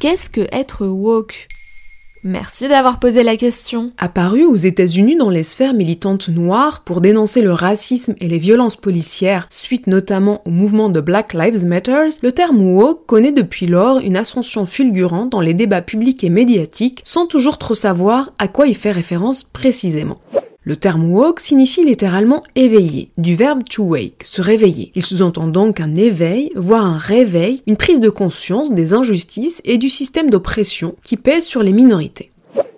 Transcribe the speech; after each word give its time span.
Qu'est-ce 0.00 0.30
que 0.30 0.48
être 0.50 0.86
woke? 0.86 1.46
Merci 2.24 2.68
d'avoir 2.68 3.00
posé 3.00 3.22
la 3.22 3.36
question. 3.36 3.92
Apparu 3.98 4.44
aux 4.44 4.56
États-Unis 4.56 5.16
dans 5.16 5.28
les 5.28 5.42
sphères 5.42 5.74
militantes 5.74 6.30
noires 6.30 6.84
pour 6.84 7.02
dénoncer 7.02 7.42
le 7.42 7.52
racisme 7.52 8.14
et 8.18 8.26
les 8.26 8.38
violences 8.38 8.76
policières, 8.76 9.46
suite 9.50 9.88
notamment 9.88 10.40
au 10.46 10.50
mouvement 10.50 10.88
de 10.88 11.00
Black 11.00 11.34
Lives 11.34 11.66
Matter, 11.66 12.08
le 12.22 12.32
terme 12.32 12.62
woke 12.62 13.04
connaît 13.04 13.30
depuis 13.30 13.66
lors 13.66 13.98
une 13.98 14.16
ascension 14.16 14.64
fulgurante 14.64 15.28
dans 15.28 15.42
les 15.42 15.52
débats 15.52 15.82
publics 15.82 16.24
et 16.24 16.30
médiatiques, 16.30 17.02
sans 17.04 17.26
toujours 17.26 17.58
trop 17.58 17.74
savoir 17.74 18.32
à 18.38 18.48
quoi 18.48 18.68
il 18.68 18.76
fait 18.76 18.92
référence 18.92 19.42
précisément. 19.42 20.18
Le 20.62 20.76
terme 20.76 21.10
woke 21.10 21.40
signifie 21.40 21.84
littéralement 21.84 22.42
éveillé, 22.54 23.10
du 23.16 23.34
verbe 23.34 23.64
to 23.64 23.82
wake, 23.82 24.24
se 24.24 24.42
réveiller. 24.42 24.92
Il 24.94 25.02
sous-entend 25.02 25.48
donc 25.48 25.80
un 25.80 25.94
éveil, 25.94 26.52
voire 26.54 26.84
un 26.84 26.98
réveil, 26.98 27.62
une 27.66 27.78
prise 27.78 27.98
de 27.98 28.10
conscience 28.10 28.72
des 28.72 28.92
injustices 28.92 29.62
et 29.64 29.78
du 29.78 29.88
système 29.88 30.28
d'oppression 30.28 30.94
qui 31.02 31.16
pèse 31.16 31.44
sur 31.44 31.62
les 31.62 31.72
minorités. 31.72 32.29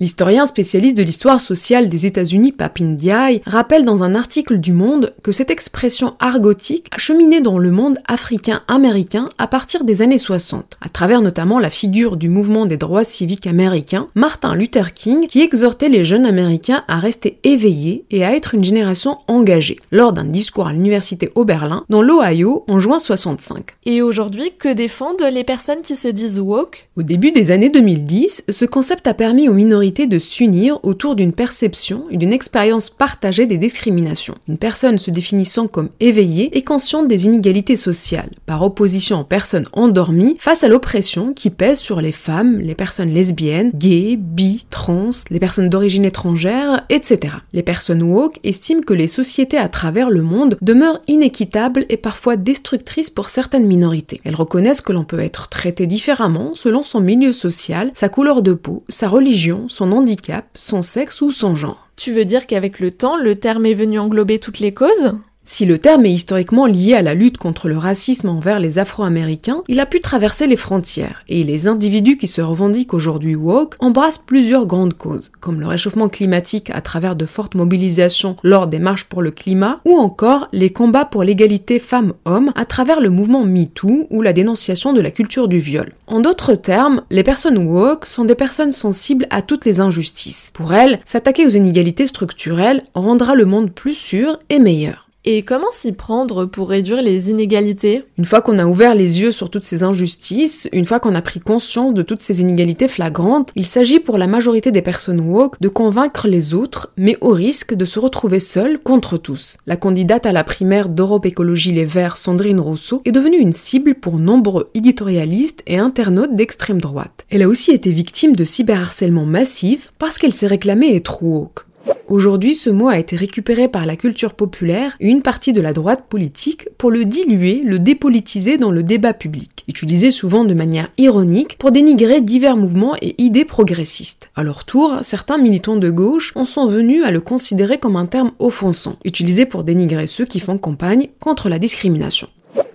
L'historien 0.00 0.46
spécialiste 0.46 0.96
de 0.96 1.02
l'histoire 1.02 1.40
sociale 1.40 1.88
des 1.88 2.06
États-Unis, 2.06 2.52
Papin 2.52 2.92
Diaye, 2.92 3.42
rappelle 3.44 3.84
dans 3.84 4.04
un 4.04 4.14
article 4.14 4.58
du 4.58 4.72
Monde 4.72 5.12
que 5.24 5.32
cette 5.32 5.50
expression 5.50 6.14
argotique 6.20 6.86
a 6.92 6.98
cheminé 6.98 7.40
dans 7.40 7.58
le 7.58 7.72
monde 7.72 7.98
africain-américain 8.06 9.28
à 9.38 9.48
partir 9.48 9.82
des 9.82 10.00
années 10.00 10.16
60, 10.16 10.78
à 10.80 10.88
travers 10.88 11.20
notamment 11.20 11.58
la 11.58 11.68
figure 11.68 12.16
du 12.16 12.28
mouvement 12.28 12.64
des 12.64 12.76
droits 12.76 13.02
civiques 13.02 13.48
américains, 13.48 14.06
Martin 14.14 14.54
Luther 14.54 14.94
King, 14.94 15.26
qui 15.26 15.40
exhortait 15.40 15.88
les 15.88 16.04
jeunes 16.04 16.26
américains 16.26 16.84
à 16.86 17.00
rester 17.00 17.40
éveillés 17.42 18.04
et 18.12 18.24
à 18.24 18.36
être 18.36 18.54
une 18.54 18.62
génération 18.62 19.18
engagée, 19.26 19.80
lors 19.90 20.12
d'un 20.12 20.26
discours 20.26 20.68
à 20.68 20.72
l'université 20.72 21.28
Oberlin, 21.34 21.84
dans 21.88 22.02
l'Ohio, 22.02 22.64
en 22.68 22.78
juin 22.78 23.00
65. 23.00 23.72
Et 23.84 24.00
aujourd'hui, 24.00 24.52
que 24.60 24.72
défendent 24.72 25.24
les 25.32 25.42
personnes 25.42 25.82
qui 25.82 25.96
se 25.96 26.06
disent 26.06 26.38
woke? 26.38 26.88
Au 26.94 27.02
début 27.02 27.32
des 27.32 27.50
années 27.50 27.70
2010, 27.70 28.44
ce 28.48 28.64
concept 28.64 29.08
a 29.08 29.14
permis 29.14 29.48
aux 29.48 29.54
minorités 29.54 29.87
de 29.90 30.18
s'unir 30.18 30.78
autour 30.82 31.16
d'une 31.16 31.32
perception 31.32 32.04
et 32.10 32.18
d'une 32.18 32.32
expérience 32.32 32.90
partagée 32.90 33.46
des 33.46 33.58
discriminations. 33.58 34.34
Une 34.48 34.58
personne 34.58 34.98
se 34.98 35.10
définissant 35.10 35.66
comme 35.66 35.88
éveillée 35.98 36.56
et 36.56 36.62
consciente 36.62 37.08
des 37.08 37.26
inégalités 37.26 37.76
sociales, 37.76 38.30
par 38.46 38.62
opposition 38.62 39.20
aux 39.20 39.24
personnes 39.24 39.66
endormies 39.72 40.36
face 40.40 40.62
à 40.62 40.68
l'oppression 40.68 41.32
qui 41.32 41.50
pèse 41.50 41.78
sur 41.78 42.00
les 42.00 42.12
femmes, 42.12 42.58
les 42.58 42.74
personnes 42.74 43.12
lesbiennes, 43.12 43.70
gays, 43.74 44.16
bi, 44.16 44.66
trans, 44.70 45.10
les 45.30 45.40
personnes 45.40 45.70
d'origine 45.70 46.04
étrangère, 46.04 46.84
etc. 46.90 47.34
Les 47.52 47.62
personnes 47.62 48.02
woke 48.02 48.38
estiment 48.44 48.82
que 48.82 48.94
les 48.94 49.06
sociétés 49.06 49.58
à 49.58 49.68
travers 49.68 50.10
le 50.10 50.22
monde 50.22 50.58
demeurent 50.60 51.00
inéquitables 51.08 51.86
et 51.88 51.96
parfois 51.96 52.36
destructrices 52.36 53.10
pour 53.10 53.30
certaines 53.30 53.66
minorités. 53.66 54.20
Elles 54.24 54.36
reconnaissent 54.36 54.82
que 54.82 54.92
l'on 54.92 55.04
peut 55.04 55.20
être 55.20 55.48
traité 55.48 55.86
différemment 55.86 56.52
selon 56.54 56.84
son 56.84 57.00
milieu 57.00 57.32
social, 57.32 57.90
sa 57.94 58.08
couleur 58.08 58.42
de 58.42 58.52
peau, 58.52 58.84
sa 58.88 59.08
religion, 59.08 59.66
son 59.78 59.92
handicap, 59.92 60.44
son 60.56 60.82
sexe 60.82 61.20
ou 61.20 61.30
son 61.30 61.54
genre. 61.54 61.88
Tu 61.94 62.12
veux 62.12 62.24
dire 62.24 62.48
qu'avec 62.48 62.80
le 62.80 62.90
temps, 62.90 63.16
le 63.16 63.36
terme 63.36 63.64
est 63.64 63.74
venu 63.74 64.00
englober 64.00 64.40
toutes 64.40 64.58
les 64.58 64.74
causes? 64.74 65.12
Si 65.50 65.64
le 65.64 65.78
terme 65.78 66.04
est 66.04 66.12
historiquement 66.12 66.66
lié 66.66 66.92
à 66.92 67.00
la 67.00 67.14
lutte 67.14 67.38
contre 67.38 67.68
le 67.68 67.78
racisme 67.78 68.28
envers 68.28 68.60
les 68.60 68.78
Afro-Américains, 68.78 69.62
il 69.66 69.80
a 69.80 69.86
pu 69.86 69.98
traverser 69.98 70.46
les 70.46 70.56
frontières, 70.56 71.22
et 71.26 71.42
les 71.42 71.68
individus 71.68 72.18
qui 72.18 72.28
se 72.28 72.42
revendiquent 72.42 72.92
aujourd'hui 72.92 73.34
woke 73.34 73.74
embrassent 73.80 74.18
plusieurs 74.18 74.66
grandes 74.66 74.92
causes, 74.92 75.32
comme 75.40 75.58
le 75.58 75.66
réchauffement 75.66 76.10
climatique 76.10 76.70
à 76.74 76.82
travers 76.82 77.16
de 77.16 77.24
fortes 77.24 77.54
mobilisations 77.54 78.36
lors 78.42 78.66
des 78.66 78.78
marches 78.78 79.04
pour 79.04 79.22
le 79.22 79.30
climat, 79.30 79.80
ou 79.86 79.96
encore 79.96 80.48
les 80.52 80.70
combats 80.70 81.06
pour 81.06 81.24
l'égalité 81.24 81.78
femmes-hommes 81.78 82.52
à 82.54 82.66
travers 82.66 83.00
le 83.00 83.08
mouvement 83.08 83.46
MeToo 83.46 84.06
ou 84.10 84.20
la 84.20 84.34
dénonciation 84.34 84.92
de 84.92 85.00
la 85.00 85.10
culture 85.10 85.48
du 85.48 85.60
viol. 85.60 85.88
En 86.06 86.20
d'autres 86.20 86.56
termes, 86.56 87.02
les 87.10 87.22
personnes 87.22 87.56
woke 87.56 88.04
sont 88.04 88.26
des 88.26 88.34
personnes 88.34 88.72
sensibles 88.72 89.26
à 89.30 89.40
toutes 89.40 89.64
les 89.64 89.80
injustices. 89.80 90.50
Pour 90.52 90.74
elles, 90.74 91.00
s'attaquer 91.06 91.46
aux 91.46 91.50
inégalités 91.50 92.06
structurelles 92.06 92.84
rendra 92.94 93.34
le 93.34 93.46
monde 93.46 93.72
plus 93.72 93.94
sûr 93.94 94.38
et 94.50 94.58
meilleur. 94.58 95.07
Et 95.24 95.42
comment 95.42 95.72
s'y 95.72 95.92
prendre 95.92 96.46
pour 96.46 96.70
réduire 96.70 97.02
les 97.02 97.28
inégalités? 97.30 98.04
Une 98.18 98.24
fois 98.24 98.40
qu'on 98.40 98.56
a 98.56 98.66
ouvert 98.66 98.94
les 98.94 99.20
yeux 99.20 99.32
sur 99.32 99.50
toutes 99.50 99.64
ces 99.64 99.82
injustices, 99.82 100.68
une 100.72 100.84
fois 100.84 101.00
qu'on 101.00 101.16
a 101.16 101.20
pris 101.20 101.40
conscience 101.40 101.92
de 101.92 102.02
toutes 102.02 102.22
ces 102.22 102.40
inégalités 102.40 102.86
flagrantes, 102.86 103.50
il 103.56 103.66
s'agit 103.66 103.98
pour 103.98 104.16
la 104.16 104.28
majorité 104.28 104.70
des 104.70 104.80
personnes 104.80 105.20
woke 105.20 105.60
de 105.60 105.68
convaincre 105.68 106.28
les 106.28 106.54
autres, 106.54 106.92
mais 106.96 107.18
au 107.20 107.30
risque 107.30 107.74
de 107.74 107.84
se 107.84 107.98
retrouver 107.98 108.38
seuls 108.38 108.78
contre 108.78 109.18
tous. 109.18 109.58
La 109.66 109.76
candidate 109.76 110.24
à 110.24 110.32
la 110.32 110.44
primaire 110.44 110.88
d'Europe 110.88 111.26
Écologie 111.26 111.72
Les 111.72 111.84
Verts, 111.84 112.16
Sandrine 112.16 112.60
Rousseau, 112.60 113.02
est 113.04 113.12
devenue 113.12 113.38
une 113.38 113.52
cible 113.52 113.96
pour 113.96 114.20
nombreux 114.20 114.70
éditorialistes 114.74 115.62
et 115.66 115.78
internautes 115.78 116.36
d'extrême 116.36 116.80
droite. 116.80 117.26
Elle 117.28 117.42
a 117.42 117.48
aussi 117.48 117.72
été 117.72 117.90
victime 117.90 118.36
de 118.36 118.44
cyberharcèlement 118.44 119.26
massif 119.26 119.92
parce 119.98 120.16
qu'elle 120.16 120.32
s'est 120.32 120.46
réclamée 120.46 120.94
être 120.94 121.24
woke. 121.24 121.67
Aujourd'hui, 122.08 122.54
ce 122.54 122.70
mot 122.70 122.88
a 122.88 122.98
été 122.98 123.16
récupéré 123.16 123.68
par 123.68 123.84
la 123.84 123.94
culture 123.94 124.32
populaire 124.32 124.96
et 124.98 125.08
une 125.08 125.20
partie 125.20 125.52
de 125.52 125.60
la 125.60 125.74
droite 125.74 126.04
politique 126.08 126.66
pour 126.78 126.90
le 126.90 127.04
diluer, 127.04 127.60
le 127.62 127.78
dépolitiser 127.78 128.56
dans 128.56 128.70
le 128.70 128.82
débat 128.82 129.12
public, 129.12 129.62
utilisé 129.68 130.10
souvent 130.10 130.44
de 130.44 130.54
manière 130.54 130.90
ironique 130.96 131.58
pour 131.58 131.70
dénigrer 131.70 132.22
divers 132.22 132.56
mouvements 132.56 132.96
et 133.02 133.14
idées 133.18 133.44
progressistes. 133.44 134.30
À 134.34 134.42
leur 134.42 134.64
tour, 134.64 135.00
certains 135.02 135.36
militants 135.36 135.76
de 135.76 135.90
gauche 135.90 136.32
en 136.34 136.46
sont 136.46 136.66
venus 136.66 137.04
à 137.04 137.10
le 137.10 137.20
considérer 137.20 137.76
comme 137.76 137.96
un 137.96 138.06
terme 138.06 138.32
offensant, 138.38 138.96
utilisé 139.04 139.44
pour 139.44 139.62
dénigrer 139.62 140.06
ceux 140.06 140.24
qui 140.24 140.40
font 140.40 140.56
campagne 140.56 141.08
contre 141.20 141.50
la 141.50 141.58
discrimination. 141.58 142.28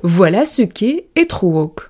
Voilà 0.03 0.45
ce 0.45 0.61
qu'est 0.61 1.07
être 1.15 1.43
woke. 1.43 1.89